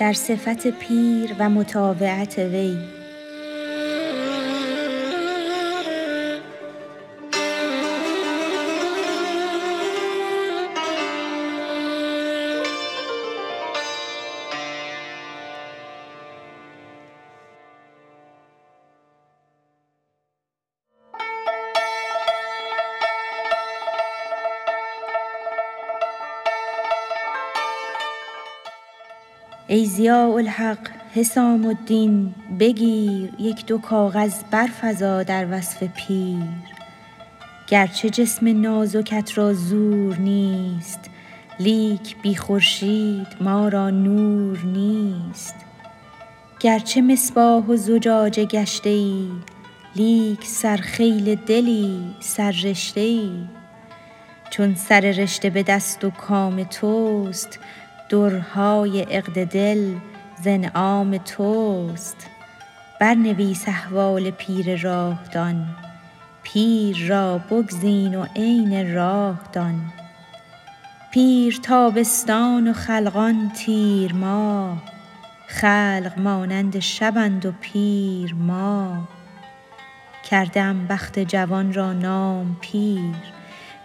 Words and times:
در 0.00 0.12
صفت 0.12 0.66
پیر 0.66 1.34
و 1.38 1.50
متابعت 1.50 2.38
وی. 2.38 2.95
ای 29.68 29.86
ضیاء 29.86 30.36
الحق 30.36 30.78
حسام 31.14 31.66
الدین 31.66 32.34
بگیر 32.60 33.30
یک 33.38 33.66
دو 33.66 33.78
کاغذ 33.78 34.42
برفزا 34.50 35.22
در 35.22 35.46
وصف 35.50 35.82
پیر. 35.82 36.36
گرچه 37.66 38.10
جسم 38.10 38.60
نازکت 38.60 39.38
را 39.38 39.52
زور 39.52 40.16
نیست 40.16 41.00
لیک 41.60 42.16
بی 42.22 42.36
خورشید 42.36 43.26
ما 43.40 43.68
را 43.68 43.90
نور 43.90 44.58
نیست. 44.58 45.54
گرچه 46.60 47.02
مصباح 47.02 47.64
و 47.64 47.76
زجاجه 47.76 48.44
گشته 48.44 48.90
ای 48.90 49.28
لیک 49.96 50.44
سرخیل 50.44 51.34
دلی 51.34 52.00
سررشته 52.20 53.00
ای 53.00 53.30
چون 54.50 54.74
سر 54.74 55.00
رشته 55.00 55.50
به 55.50 55.62
دست 55.62 56.04
و 56.04 56.10
کام 56.10 56.64
توست 56.64 57.58
درهای 58.08 59.02
عقد 59.02 59.44
دل 59.44 59.94
ز 60.42 60.48
توست. 61.24 62.26
برنویس 63.00 63.68
احوال 63.68 64.30
پیر 64.30 64.82
راه 64.82 65.18
دان 65.32 65.66
پیر 66.42 67.06
را 67.08 67.38
بگزین 67.38 68.14
و 68.14 68.26
عین 68.36 68.94
راه 68.94 69.38
دان 69.52 69.92
پیر 71.12 71.60
تابستان 71.62 72.68
و 72.68 72.72
خلقان 72.72 73.50
تیر 73.56 74.12
ماه 74.12 74.82
خلق 75.46 76.12
مانند 76.18 76.78
شبند 76.78 77.46
و 77.46 77.52
پیر 77.60 78.34
ماه 78.34 79.08
کرده 80.30 80.60
ام 80.60 80.86
بخت 80.86 81.18
جوان 81.18 81.72
را 81.72 81.92
نام 81.92 82.56
پیر. 82.60 83.14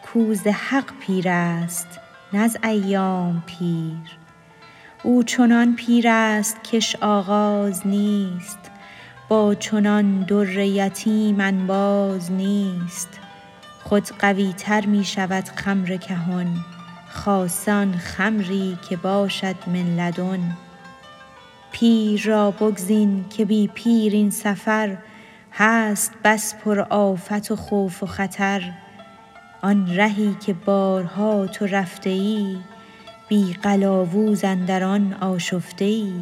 کو 0.02 0.34
ز 0.34 0.48
حق 0.48 0.92
پیر 1.00 1.30
است. 1.30 1.88
نه 2.34 2.50
ایام 2.64 3.44
پیر. 3.46 4.18
او 5.04 5.24
چنان 5.24 5.76
پیر 5.76 6.08
است 6.08 6.64
کش 6.64 6.96
آغاز 6.96 7.88
نیست 7.88 8.60
با 9.30 9.56
چنان 9.56 10.24
در 10.24 10.58
یتیم 10.58 11.40
انباز 11.40 12.32
نیست. 12.32 13.10
خود 13.84 14.10
قوی 14.20 14.54
تر 14.54 14.86
می 14.86 15.04
شود 15.04 15.50
خمر 15.56 15.98
کهن 15.98 16.48
خاصه 17.10 17.72
آن 17.72 17.98
خمری 17.98 18.78
که 18.90 18.98
باشد 18.98 19.56
من 19.68 19.96
لدن. 19.96 20.58
پیر 21.72 22.22
را 22.26 22.52
بگزین 22.52 23.26
که 23.30 23.46
بی 23.46 23.68
پیر 23.68 24.14
این 24.14 24.30
سفر 24.30 24.98
هست 25.52 26.14
بس 26.24 26.56
پرآفت 26.56 27.52
و 27.52 27.56
خوف 27.56 28.04
و 28.04 28.06
خطر. 28.06 28.74
آن 29.62 29.96
رهی 29.96 30.36
که 30.46 30.54
بارها 30.54 31.48
تو 31.48 31.66
رفته 31.66 32.10
ای 32.10 32.58
بی 33.30 33.54
قلاوز 33.54 34.44
اندر 34.44 34.84
آن 34.84 35.14
آشفته 35.14 35.86
ای 35.86 36.14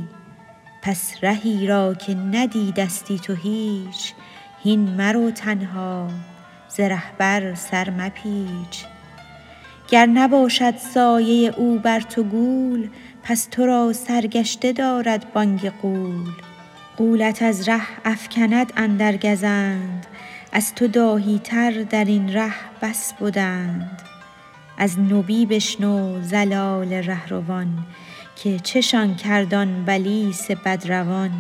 پس 0.82 1.14
رهی 1.22 1.68
را 1.68 1.94
که 1.94 2.16
ندیدستی 2.16 3.20
تو 3.20 3.34
هیچ 3.34 4.14
هین 4.64 4.80
مرو 4.80 5.32
تنها 5.32 6.08
ز 6.68 6.80
رهبر 6.80 7.56
سر 7.56 7.90
مپیچ. 7.90 8.86
گر 9.90 10.06
نباشد 10.06 10.78
سایه 10.78 11.54
او 11.58 11.80
بر 11.80 12.00
تو 12.00 12.24
گول 12.24 12.90
پس 13.24 13.46
تو 13.52 13.66
را 13.66 13.94
سرگشته 13.94 14.72
دارد 14.72 15.34
بانگ 15.34 15.70
غول 15.70 16.30
غولت 16.98 17.42
از 17.42 17.70
ره 17.70 17.82
افکند 18.06 18.74
اندر 18.78 19.18
گزند 19.18 20.06
از 20.52 20.76
تو 20.76 20.88
داهی 20.88 21.40
تر 21.40 21.72
در 21.90 22.06
این 22.06 22.34
ره 22.34 22.54
بس 22.82 23.14
بدند. 23.14 24.02
از 24.78 25.00
نبی 25.00 25.46
بشنو 25.46 26.22
ضلال 26.22 26.94
رهروان 26.94 27.86
که 28.36 28.60
چشان 28.60 29.16
کرد 29.16 29.54
آن 29.54 29.86
بلیس 29.86 30.52
بدروان. 30.52 31.32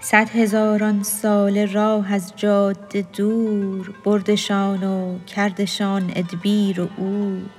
صد 0.00 0.28
هزاران 0.28 1.02
ساله 1.02 1.64
راه 1.64 2.12
از 2.12 2.32
جاده 2.36 3.06
دور 3.16 3.94
بردشان 4.04 4.84
و 4.84 5.18
کردشان 5.18 6.12
ادبیر 6.16 6.80
و 6.80 6.88
عور. 6.98 7.50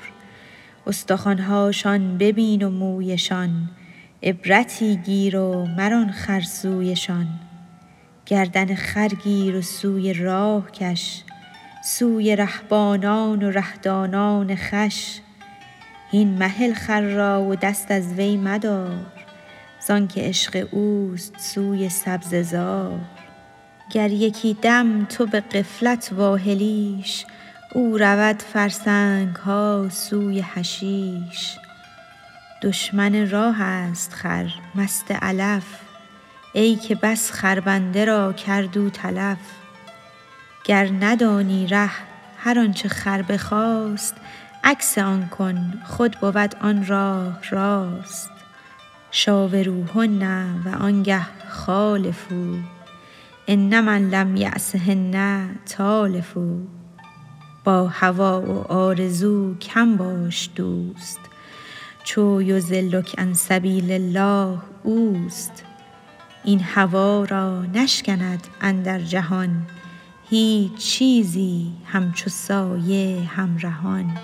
استخوان 0.87 1.37
هاشان 1.37 2.17
ببین 2.17 2.63
و 2.63 2.69
مویشان 2.69 3.69
عبرتی 4.23 4.95
گیر 4.95 5.37
و 5.37 5.65
مران 5.65 6.11
خر 6.11 6.41
سویشان 6.41 7.27
گردن 8.25 8.75
خر 8.75 9.07
گیر 9.07 9.55
و 9.55 9.61
سوی 9.61 10.13
راه 10.13 10.71
کش 10.71 11.23
سوی 11.83 12.35
رهبانان 12.35 13.43
و 13.43 13.51
ره 13.51 13.77
دانان 13.81 14.55
خوش. 14.55 15.19
هین 16.11 16.37
مهل 16.37 16.73
خر 16.73 17.01
را 17.01 17.43
و 17.43 17.55
دست 17.55 17.91
از 17.91 18.13
وی 18.13 18.37
مدار 18.37 19.05
زانک 19.87 20.17
عشق 20.17 20.67
اوست 20.71 21.33
سوی 21.39 21.89
سبزه 21.89 22.43
زار. 22.43 22.99
گر 23.91 24.11
یکی 24.11 24.57
دم 24.61 25.05
تو 25.05 25.25
به 25.25 25.39
غفلت 25.39 26.09
واهلیش 26.13 27.25
او 27.73 27.97
رود 27.97 28.41
فرسنگ 28.41 29.35
ها 29.35 29.87
سوی 29.89 30.41
حشیش. 30.41 31.57
دشمن 32.63 33.29
راه 33.29 33.61
است 33.61 34.13
خر 34.13 34.49
مست 34.75 35.11
علف. 35.11 35.90
ای 36.53 36.75
که 36.75 36.95
بس 36.95 37.31
خربنده 37.31 38.05
را 38.05 38.33
کرد 38.33 38.77
او 38.77 38.89
تلف. 38.89 39.37
گر 40.65 40.89
ندانی 40.99 41.67
ره 41.67 41.91
هر 42.37 42.59
آنچ 42.59 42.87
خر 42.87 43.21
بخواست 43.21 44.15
عکس 44.63 44.97
آن 44.97 45.29
کن 45.29 45.73
خود 45.85 46.17
بود 46.21 46.55
آن 46.61 46.85
راه 46.87 47.39
راست. 47.51 48.29
شاوروهن 49.11 50.23
و 50.65 50.75
آنگه 50.79 51.25
خالفوا 51.49 52.55
ان 53.47 53.81
من 53.81 54.09
لم 54.09 54.35
یأسهن 54.35 55.49
تالف 55.65 56.37
با 57.63 57.87
هوا 57.87 58.41
و 58.41 58.71
آرزو 58.71 59.55
کم 59.57 59.97
باش 59.97 60.49
دوست 60.55 61.19
چو 62.03 62.41
یضلک 62.41 63.19
عن 63.19 63.33
سبیل 63.33 63.91
الله 63.91 64.57
اوست. 64.83 65.70
این 66.43 66.59
هوا 66.59 67.25
را 67.29 67.61
نشکند 67.61 68.47
اندر 68.61 68.99
جهان 68.99 69.67
هیچ 70.29 70.75
چیزی 70.75 71.73
همچو 71.85 72.29
سایه 72.29 73.23
همرهان. 73.23 74.17